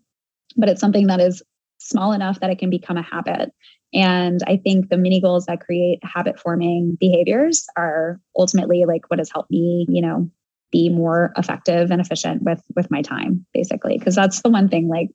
but 0.58 0.68
it's 0.68 0.82
something 0.82 1.08
that 1.08 1.20
is 1.20 1.44
small 1.78 2.12
enough 2.12 2.40
that 2.40 2.50
it 2.50 2.60
can 2.60 2.70
become 2.70 2.98
a 2.98 3.04
habit. 3.04 3.52
And 3.94 4.42
I 4.48 4.58
think 4.58 4.90
the 4.90 4.98
mini 4.98 5.22
goals 5.22 5.46
that 5.46 5.62
create 5.62 6.00
habit 6.04 6.40
forming 6.40 6.98
behaviors 7.00 7.66
are 7.78 8.20
ultimately 8.38 8.86
like 8.86 9.10
what 9.10 9.20
has 9.20 9.30
helped 9.32 9.52
me, 9.52 9.86
you 9.90 10.02
know, 10.02 10.32
be 10.72 10.90
more 10.90 11.34
effective 11.38 11.92
and 11.92 12.00
efficient 12.00 12.42
with 12.44 12.64
with 12.76 12.90
my 12.90 13.02
time 13.02 13.46
basically 13.54 13.98
because 13.98 14.16
that's 14.16 14.42
the 14.42 14.50
one 14.50 14.70
thing 14.70 14.88
like 14.88 15.10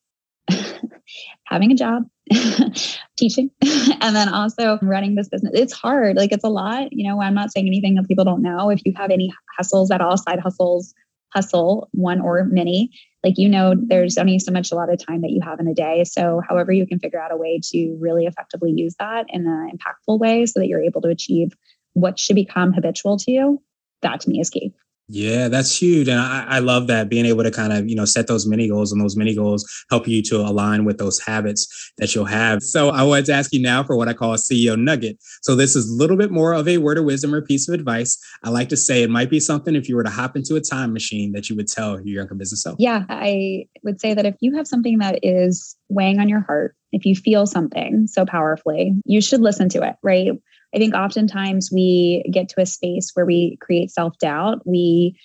having 1.44 1.72
a 1.72 1.74
job, 1.74 2.04
teaching, 3.16 3.50
and 4.00 4.16
then 4.16 4.28
also 4.28 4.78
running 4.82 5.14
this 5.14 5.28
business. 5.28 5.52
It's 5.54 5.72
hard. 5.72 6.16
Like 6.16 6.32
it's 6.32 6.44
a 6.44 6.48
lot. 6.48 6.88
You 6.92 7.08
know, 7.08 7.20
I'm 7.20 7.34
not 7.34 7.52
saying 7.52 7.66
anything 7.66 7.94
that 7.94 8.08
people 8.08 8.24
don't 8.24 8.42
know. 8.42 8.70
If 8.70 8.80
you 8.84 8.92
have 8.96 9.10
any 9.10 9.32
hustles 9.56 9.90
at 9.90 10.00
all, 10.00 10.16
side 10.16 10.40
hustles, 10.40 10.94
hustle, 11.34 11.88
one 11.92 12.20
or 12.20 12.44
many, 12.44 12.90
like 13.22 13.34
you 13.36 13.48
know, 13.48 13.74
there's 13.76 14.18
only 14.18 14.38
so 14.38 14.52
much 14.52 14.70
a 14.70 14.74
lot 14.74 14.92
of 14.92 15.04
time 15.04 15.22
that 15.22 15.30
you 15.30 15.40
have 15.42 15.60
in 15.60 15.68
a 15.68 15.74
day. 15.74 16.04
So 16.04 16.40
however 16.48 16.72
you 16.72 16.86
can 16.86 16.98
figure 16.98 17.20
out 17.20 17.32
a 17.32 17.36
way 17.36 17.60
to 17.72 17.96
really 18.00 18.24
effectively 18.24 18.72
use 18.74 18.94
that 18.98 19.26
in 19.28 19.46
an 19.46 19.70
impactful 19.76 20.18
way 20.18 20.46
so 20.46 20.60
that 20.60 20.68
you're 20.68 20.82
able 20.82 21.02
to 21.02 21.08
achieve 21.08 21.52
what 21.94 22.18
should 22.18 22.36
become 22.36 22.72
habitual 22.72 23.16
to 23.18 23.32
you, 23.32 23.62
that 24.02 24.20
to 24.20 24.30
me 24.30 24.40
is 24.40 24.50
key. 24.50 24.72
Yeah, 25.08 25.48
that's 25.48 25.80
huge. 25.80 26.08
And 26.08 26.18
I, 26.18 26.44
I, 26.48 26.58
love 26.58 26.88
that 26.88 27.08
being 27.08 27.26
able 27.26 27.44
to 27.44 27.50
kind 27.52 27.72
of, 27.72 27.88
you 27.88 27.94
know, 27.94 28.04
set 28.04 28.26
those 28.26 28.44
mini 28.44 28.68
goals 28.68 28.90
and 28.90 29.00
those 29.00 29.16
mini 29.16 29.36
goals 29.36 29.64
help 29.88 30.08
you 30.08 30.20
to 30.22 30.38
align 30.38 30.84
with 30.84 30.98
those 30.98 31.20
habits 31.20 31.92
that 31.98 32.12
you'll 32.12 32.24
have. 32.24 32.60
So 32.62 32.88
I 32.88 33.04
wanted 33.04 33.26
to 33.26 33.32
ask 33.32 33.52
you 33.52 33.62
now 33.62 33.84
for 33.84 33.96
what 33.96 34.08
I 34.08 34.14
call 34.14 34.34
a 34.34 34.36
CEO 34.36 34.76
nugget. 34.76 35.18
So 35.42 35.54
this 35.54 35.76
is 35.76 35.88
a 35.88 35.94
little 35.94 36.16
bit 36.16 36.32
more 36.32 36.54
of 36.54 36.66
a 36.66 36.78
word 36.78 36.98
of 36.98 37.04
wisdom 37.04 37.34
or 37.34 37.40
piece 37.40 37.68
of 37.68 37.74
advice. 37.74 38.18
I 38.42 38.50
like 38.50 38.68
to 38.70 38.76
say 38.76 39.04
it 39.04 39.10
might 39.10 39.30
be 39.30 39.38
something 39.38 39.76
if 39.76 39.88
you 39.88 39.94
were 39.94 40.02
to 40.02 40.10
hop 40.10 40.36
into 40.36 40.56
a 40.56 40.60
time 40.60 40.92
machine 40.92 41.30
that 41.32 41.48
you 41.48 41.54
would 41.54 41.68
tell 41.68 42.00
your 42.00 42.22
younger 42.22 42.34
business 42.34 42.62
self. 42.62 42.76
Yeah, 42.80 43.04
I 43.08 43.68
would 43.84 44.00
say 44.00 44.12
that 44.12 44.26
if 44.26 44.34
you 44.40 44.56
have 44.56 44.66
something 44.66 44.98
that 44.98 45.20
is 45.22 45.76
weighing 45.88 46.18
on 46.18 46.28
your 46.28 46.40
heart, 46.40 46.74
if 46.90 47.04
you 47.04 47.14
feel 47.14 47.46
something 47.46 48.08
so 48.08 48.26
powerfully, 48.26 48.94
you 49.04 49.20
should 49.20 49.40
listen 49.40 49.68
to 49.68 49.82
it, 49.82 49.96
right? 50.02 50.32
I 50.74 50.78
think 50.78 50.94
oftentimes 50.94 51.70
we 51.72 52.24
get 52.30 52.48
to 52.50 52.60
a 52.60 52.66
space 52.66 53.10
where 53.14 53.26
we 53.26 53.56
create 53.60 53.90
self 53.90 54.18
doubt. 54.18 54.62
We 54.66 55.18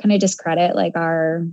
kind 0.00 0.12
of 0.12 0.20
discredit 0.20 0.74
like 0.76 0.96
our 0.96 1.46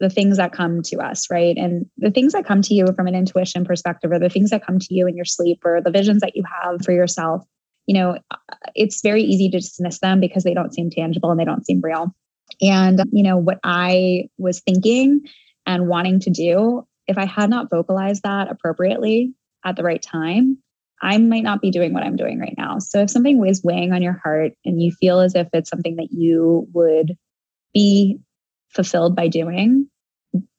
the 0.00 0.10
things 0.10 0.36
that 0.36 0.52
come 0.52 0.82
to 0.82 0.96
us, 0.98 1.30
right? 1.30 1.56
And 1.56 1.86
the 1.96 2.10
things 2.10 2.32
that 2.32 2.44
come 2.44 2.60
to 2.62 2.74
you 2.74 2.86
from 2.96 3.06
an 3.06 3.14
intuition 3.14 3.64
perspective, 3.64 4.10
or 4.10 4.18
the 4.18 4.28
things 4.28 4.50
that 4.50 4.66
come 4.66 4.80
to 4.80 4.94
you 4.94 5.06
in 5.06 5.14
your 5.14 5.24
sleep, 5.24 5.60
or 5.64 5.80
the 5.80 5.92
visions 5.92 6.22
that 6.22 6.34
you 6.34 6.42
have 6.62 6.84
for 6.84 6.90
yourself, 6.90 7.44
you 7.86 7.94
know, 7.94 8.18
it's 8.74 9.00
very 9.00 9.22
easy 9.22 9.48
to 9.50 9.58
dismiss 9.58 10.00
them 10.00 10.18
because 10.18 10.42
they 10.42 10.54
don't 10.54 10.74
seem 10.74 10.90
tangible 10.90 11.30
and 11.30 11.38
they 11.38 11.44
don't 11.44 11.64
seem 11.64 11.80
real. 11.80 12.12
And, 12.60 13.00
you 13.12 13.22
know, 13.22 13.36
what 13.36 13.60
I 13.62 14.28
was 14.38 14.60
thinking 14.60 15.22
and 15.66 15.88
wanting 15.88 16.20
to 16.20 16.30
do, 16.30 16.86
if 17.06 17.16
I 17.16 17.24
had 17.24 17.48
not 17.48 17.70
vocalized 17.70 18.24
that 18.24 18.50
appropriately 18.50 19.32
at 19.64 19.76
the 19.76 19.84
right 19.84 20.02
time, 20.02 20.58
I 21.02 21.18
might 21.18 21.42
not 21.42 21.60
be 21.60 21.70
doing 21.70 21.92
what 21.92 22.04
I'm 22.04 22.16
doing 22.16 22.38
right 22.38 22.54
now. 22.56 22.78
So 22.78 23.02
if 23.02 23.10
something 23.10 23.44
is 23.46 23.62
weighing 23.64 23.92
on 23.92 24.02
your 24.02 24.20
heart 24.22 24.52
and 24.64 24.80
you 24.80 24.92
feel 24.92 25.18
as 25.18 25.34
if 25.34 25.48
it's 25.52 25.68
something 25.68 25.96
that 25.96 26.08
you 26.12 26.68
would 26.72 27.16
be 27.74 28.18
fulfilled 28.70 29.16
by 29.16 29.26
doing, 29.26 29.88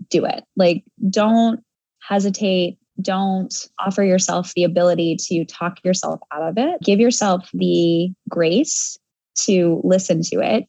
do 0.10 0.26
it. 0.26 0.44
Like, 0.58 0.84
don't 1.10 1.62
hesitate. 2.02 2.78
Don't 3.02 3.56
offer 3.80 4.04
yourself 4.04 4.54
the 4.54 4.66
ability 4.66 5.18
to 5.30 5.46
talk 5.46 5.84
yourself 5.84 6.20
out 6.32 6.44
of 6.44 6.58
it. 6.58 6.80
Give 6.84 7.00
yourself 7.00 7.50
the 7.54 8.12
grace 8.30 8.98
to 9.46 9.82
listen 9.84 10.22
to 10.24 10.42
it 10.42 10.66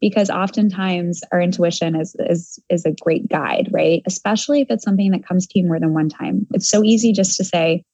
because 0.00 0.30
oftentimes 0.30 1.20
our 1.30 1.40
intuition 1.40 1.94
is, 1.94 2.16
is 2.18 2.58
is 2.70 2.84
a 2.84 2.94
great 3.02 3.28
guide 3.28 3.68
right 3.70 4.02
especially 4.06 4.62
if 4.62 4.68
it's 4.70 4.82
something 4.82 5.12
that 5.12 5.24
comes 5.24 5.46
to 5.46 5.58
you 5.58 5.66
more 5.66 5.78
than 5.78 5.94
one 5.94 6.08
time 6.08 6.46
it's 6.54 6.68
so 6.68 6.82
easy 6.82 7.12
just 7.12 7.36
to 7.36 7.44
say 7.44 7.84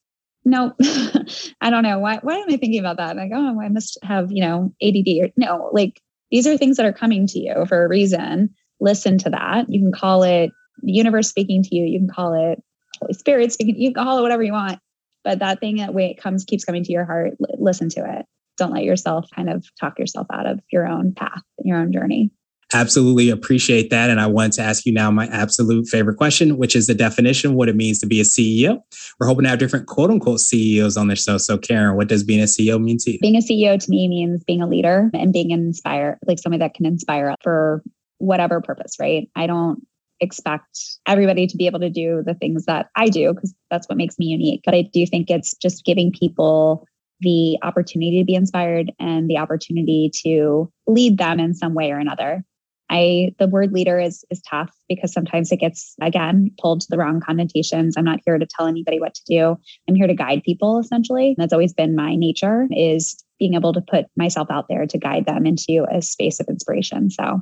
no, 0.46 0.72
I 1.60 1.70
don't 1.70 1.82
know. 1.82 1.98
Why, 1.98 2.20
why 2.22 2.36
am 2.36 2.48
I 2.48 2.56
thinking 2.56 2.78
about 2.78 2.96
that? 2.98 3.16
Like, 3.16 3.32
oh, 3.34 3.60
I 3.60 3.68
must 3.68 3.98
have, 4.02 4.30
you 4.30 4.40
know, 4.40 4.72
ADD 4.80 5.08
or 5.20 5.28
no, 5.36 5.70
like 5.72 6.00
these 6.30 6.46
are 6.46 6.56
things 6.56 6.76
that 6.76 6.86
are 6.86 6.92
coming 6.92 7.26
to 7.26 7.38
you 7.38 7.66
for 7.66 7.84
a 7.84 7.88
reason. 7.88 8.54
Listen 8.80 9.18
to 9.18 9.30
that. 9.30 9.66
You 9.68 9.80
can 9.80 9.92
call 9.92 10.22
it 10.22 10.52
the 10.82 10.92
universe 10.92 11.28
speaking 11.28 11.64
to 11.64 11.74
you. 11.74 11.84
You 11.84 11.98
can 11.98 12.08
call 12.08 12.32
it 12.34 12.62
Holy 13.00 13.12
Spirit 13.12 13.52
speaking. 13.52 13.76
You 13.76 13.92
can 13.92 14.04
call 14.04 14.18
it 14.18 14.22
whatever 14.22 14.42
you 14.42 14.52
want. 14.52 14.78
But 15.24 15.40
that 15.40 15.58
thing 15.58 15.78
that 15.78 15.94
way 15.94 16.10
it 16.10 16.22
comes, 16.22 16.44
keeps 16.44 16.64
coming 16.64 16.84
to 16.84 16.92
your 16.92 17.04
heart, 17.04 17.32
listen 17.58 17.88
to 17.90 18.18
it. 18.18 18.26
Don't 18.56 18.72
let 18.72 18.84
yourself 18.84 19.26
kind 19.34 19.50
of 19.50 19.66
talk 19.80 19.98
yourself 19.98 20.28
out 20.32 20.46
of 20.46 20.60
your 20.70 20.86
own 20.86 21.12
path, 21.12 21.42
your 21.64 21.78
own 21.78 21.92
journey. 21.92 22.30
Absolutely 22.74 23.30
appreciate 23.30 23.90
that. 23.90 24.10
And 24.10 24.20
I 24.20 24.26
want 24.26 24.52
to 24.54 24.62
ask 24.62 24.84
you 24.86 24.92
now 24.92 25.10
my 25.10 25.26
absolute 25.28 25.86
favorite 25.86 26.16
question, 26.16 26.56
which 26.56 26.74
is 26.74 26.88
the 26.88 26.94
definition 26.94 27.50
of 27.50 27.56
what 27.56 27.68
it 27.68 27.76
means 27.76 28.00
to 28.00 28.06
be 28.06 28.20
a 28.20 28.24
CEO. 28.24 28.80
We're 29.20 29.28
hoping 29.28 29.44
to 29.44 29.50
have 29.50 29.60
different 29.60 29.86
quote 29.86 30.10
unquote 30.10 30.40
CEOs 30.40 30.96
on 30.96 31.06
this 31.06 31.22
show. 31.22 31.38
So, 31.38 31.58
Karen, 31.58 31.96
what 31.96 32.08
does 32.08 32.24
being 32.24 32.40
a 32.40 32.44
CEO 32.44 32.82
mean 32.82 32.98
to 32.98 33.12
you? 33.12 33.18
Being 33.20 33.36
a 33.36 33.40
CEO 33.40 33.78
to 33.78 33.90
me 33.90 34.08
means 34.08 34.42
being 34.42 34.62
a 34.62 34.66
leader 34.66 35.10
and 35.14 35.32
being 35.32 35.52
inspired, 35.52 36.18
like 36.26 36.40
somebody 36.40 36.58
that 36.58 36.74
can 36.74 36.86
inspire 36.86 37.36
for 37.40 37.84
whatever 38.18 38.60
purpose, 38.60 38.96
right? 38.98 39.28
I 39.36 39.46
don't 39.46 39.86
expect 40.20 40.78
everybody 41.06 41.46
to 41.46 41.56
be 41.56 41.66
able 41.66 41.80
to 41.80 41.90
do 41.90 42.22
the 42.26 42.34
things 42.34 42.64
that 42.64 42.88
I 42.96 43.08
do 43.08 43.32
because 43.32 43.54
that's 43.70 43.88
what 43.88 43.98
makes 43.98 44.18
me 44.18 44.26
unique. 44.26 44.62
But 44.64 44.74
I 44.74 44.82
do 44.92 45.06
think 45.06 45.30
it's 45.30 45.54
just 45.56 45.84
giving 45.84 46.10
people 46.10 46.86
the 47.20 47.58
opportunity 47.62 48.18
to 48.18 48.24
be 48.24 48.34
inspired 48.34 48.92
and 48.98 49.28
the 49.30 49.38
opportunity 49.38 50.10
to 50.24 50.70
lead 50.86 51.18
them 51.18 51.38
in 51.38 51.54
some 51.54 51.74
way 51.74 51.92
or 51.92 51.98
another. 51.98 52.44
I 52.90 53.34
the 53.38 53.48
word 53.48 53.72
leader 53.72 53.98
is 53.98 54.24
is 54.30 54.40
tough 54.42 54.74
because 54.88 55.12
sometimes 55.12 55.50
it 55.52 55.58
gets 55.58 55.94
again 56.00 56.50
pulled 56.60 56.82
to 56.82 56.86
the 56.88 56.98
wrong 56.98 57.20
connotations. 57.20 57.96
I'm 57.96 58.04
not 58.04 58.20
here 58.24 58.38
to 58.38 58.46
tell 58.46 58.66
anybody 58.66 59.00
what 59.00 59.14
to 59.14 59.22
do. 59.26 59.56
I'm 59.88 59.94
here 59.94 60.06
to 60.06 60.14
guide 60.14 60.42
people 60.44 60.78
essentially. 60.78 61.34
That's 61.36 61.52
always 61.52 61.72
been 61.72 61.96
my 61.96 62.14
nature 62.14 62.68
is 62.70 63.22
being 63.38 63.54
able 63.54 63.72
to 63.72 63.80
put 63.80 64.06
myself 64.16 64.50
out 64.50 64.66
there 64.68 64.86
to 64.86 64.98
guide 64.98 65.26
them 65.26 65.46
into 65.46 65.86
a 65.90 66.00
space 66.00 66.40
of 66.40 66.46
inspiration. 66.48 67.10
So 67.10 67.40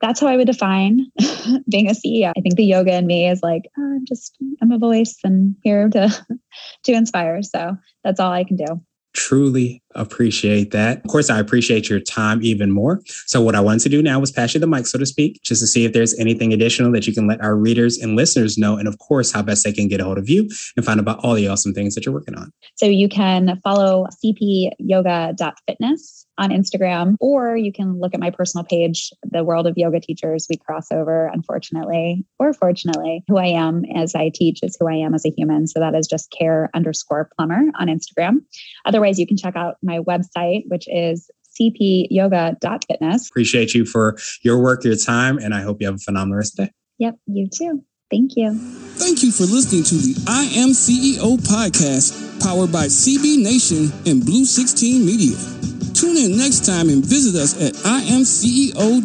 that's 0.00 0.20
how 0.20 0.26
I 0.26 0.36
would 0.36 0.48
define 0.48 1.06
being 1.70 1.88
a 1.88 1.92
CEO. 1.92 2.32
I 2.36 2.40
think 2.40 2.56
the 2.56 2.64
yoga 2.64 2.96
in 2.96 3.06
me 3.06 3.28
is 3.28 3.40
like, 3.42 3.62
oh, 3.78 3.94
I'm 3.96 4.04
just 4.06 4.36
I'm 4.60 4.72
a 4.72 4.78
voice 4.78 5.16
and 5.22 5.54
here 5.62 5.88
to 5.90 6.26
to 6.84 6.92
inspire. 6.92 7.42
So 7.42 7.76
that's 8.02 8.20
all 8.20 8.32
I 8.32 8.44
can 8.44 8.56
do 8.56 8.82
truly 9.12 9.82
appreciate 9.94 10.70
that. 10.72 10.98
Of 10.98 11.10
course, 11.10 11.30
I 11.30 11.38
appreciate 11.38 11.88
your 11.88 12.00
time 12.00 12.42
even 12.42 12.70
more. 12.70 13.00
So, 13.26 13.40
what 13.40 13.54
I 13.54 13.60
wanted 13.60 13.80
to 13.80 13.88
do 13.88 14.02
now 14.02 14.18
was 14.18 14.32
pass 14.32 14.54
you 14.54 14.60
the 14.60 14.66
mic, 14.66 14.86
so 14.86 14.98
to 14.98 15.06
speak, 15.06 15.40
just 15.42 15.60
to 15.60 15.66
see 15.66 15.84
if 15.84 15.92
there's 15.92 16.18
anything 16.18 16.52
additional 16.52 16.92
that 16.92 17.06
you 17.06 17.12
can 17.12 17.26
let 17.26 17.42
our 17.42 17.56
readers 17.56 17.98
and 17.98 18.16
listeners 18.16 18.58
know. 18.58 18.76
And 18.76 18.88
of 18.88 18.98
course, 18.98 19.32
how 19.32 19.42
best 19.42 19.64
they 19.64 19.72
can 19.72 19.88
get 19.88 20.00
a 20.00 20.04
hold 20.04 20.18
of 20.18 20.28
you 20.28 20.48
and 20.76 20.84
find 20.84 20.98
out 20.98 21.02
about 21.02 21.24
all 21.24 21.34
the 21.34 21.48
awesome 21.48 21.74
things 21.74 21.94
that 21.94 22.06
you're 22.06 22.14
working 22.14 22.34
on. 22.34 22.52
So, 22.76 22.86
you 22.86 23.08
can 23.08 23.60
follow 23.62 24.06
cpyoga.fitness 24.24 26.26
on 26.38 26.50
Instagram, 26.50 27.16
or 27.20 27.56
you 27.56 27.72
can 27.72 28.00
look 28.00 28.14
at 28.14 28.20
my 28.20 28.30
personal 28.30 28.64
page, 28.64 29.10
The 29.22 29.44
World 29.44 29.66
of 29.66 29.74
Yoga 29.76 30.00
Teachers. 30.00 30.46
We 30.48 30.56
cross 30.56 30.90
over, 30.90 31.30
unfortunately, 31.32 32.24
or 32.38 32.52
fortunately. 32.52 33.22
Who 33.28 33.36
I 33.36 33.46
am 33.46 33.84
as 33.94 34.14
I 34.14 34.30
teach 34.34 34.60
is 34.62 34.76
who 34.78 34.88
I 34.88 34.94
am 34.94 35.14
as 35.14 35.24
a 35.26 35.30
human. 35.30 35.66
So 35.66 35.80
that 35.80 35.94
is 35.94 36.06
just 36.06 36.30
care 36.30 36.70
underscore 36.74 37.28
plumber 37.36 37.60
on 37.78 37.88
Instagram. 37.88 38.38
Otherwise, 38.86 39.18
you 39.18 39.26
can 39.26 39.36
check 39.36 39.56
out 39.56 39.76
my 39.82 39.98
website, 39.98 40.62
which 40.68 40.86
is 40.88 41.30
cpyoga.fitness. 41.60 43.28
Appreciate 43.28 43.74
you 43.74 43.84
for 43.84 44.16
your 44.42 44.58
work, 44.58 44.84
your 44.84 44.96
time, 44.96 45.38
and 45.38 45.54
I 45.54 45.62
hope 45.62 45.80
you 45.80 45.86
have 45.86 45.96
a 45.96 45.98
phenomenal 45.98 46.38
rest 46.38 46.56
day. 46.56 46.70
Yep, 46.98 47.16
you 47.26 47.48
too. 47.48 47.84
Thank 48.10 48.32
you. 48.36 48.54
Thank 48.96 49.22
you 49.22 49.32
for 49.32 49.44
listening 49.44 49.84
to 49.84 49.94
the 49.94 50.22
I 50.28 50.44
Am 50.56 50.70
CEO 50.70 51.38
podcast 51.38 52.42
powered 52.44 52.70
by 52.70 52.86
CB 52.86 53.42
Nation 53.42 53.90
and 54.06 54.24
Blue 54.24 54.44
16 54.44 55.06
Media. 55.06 55.71
Tune 55.94 56.16
in 56.16 56.36
next 56.36 56.64
time 56.64 56.88
and 56.88 57.04
visit 57.04 57.40
us 57.40 57.60
at 57.60 57.74
imceo.co. 57.74 59.02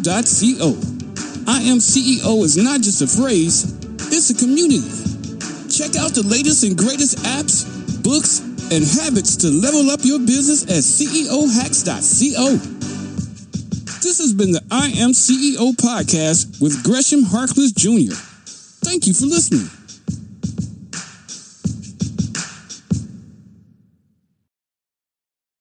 IMCEO 1.48 2.44
is 2.44 2.56
not 2.56 2.80
just 2.80 3.02
a 3.02 3.06
phrase, 3.06 3.72
it's 4.12 4.30
a 4.30 4.34
community. 4.34 4.88
Check 5.68 5.96
out 5.96 6.12
the 6.12 6.22
latest 6.24 6.64
and 6.64 6.76
greatest 6.76 7.18
apps, 7.24 7.64
books, 8.02 8.40
and 8.70 8.84
habits 8.84 9.36
to 9.36 9.48
level 9.48 9.90
up 9.90 10.00
your 10.02 10.18
business 10.18 10.64
at 10.64 10.84
ceohacks.co. 10.84 12.56
This 14.00 14.18
has 14.18 14.32
been 14.32 14.52
the 14.52 14.62
I 14.70 14.88
Am 14.88 15.10
CEO 15.10 15.72
podcast 15.76 16.60
with 16.60 16.82
Gresham 16.84 17.24
Harkless 17.24 17.74
Jr. 17.74 18.14
Thank 18.84 19.06
you 19.06 19.14
for 19.14 19.26
listening. 19.26 19.77